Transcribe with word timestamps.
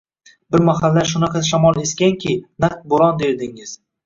Bir 0.53 0.61
mahallar 0.69 1.05
shunaqa 1.11 1.41
shamol 1.49 1.83
esganki, 1.83 2.35
naq 2.67 2.81
bo‘ron 2.95 3.23
derdingiz 3.23 3.77